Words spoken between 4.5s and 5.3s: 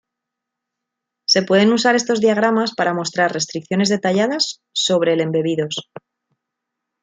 sobre el